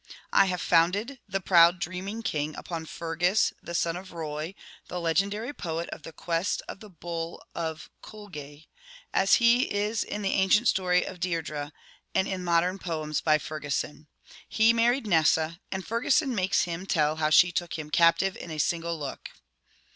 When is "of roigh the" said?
3.95-4.99